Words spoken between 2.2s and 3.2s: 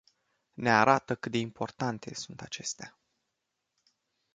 acestea.